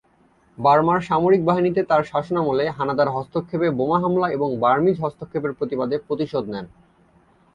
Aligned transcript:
বার্মার 0.57 0.99
সামরিক 1.01 1.41
বাহিনীতে 1.45 1.81
তার 1.83 2.01
শাসনামলে 2.03 2.65
হানাদার 2.69 3.09
হস্তক্ষেপে 3.09 3.67
বোমা 3.71 3.97
হামলা 3.99 4.27
এবং 4.29 4.49
বার্মিজ 4.59 4.97
হস্তক্ষেপের 5.01 5.55
প্রতিবাদে 5.57 5.95
প্রতিশোধ 6.07 6.45
নেন। 6.49 6.65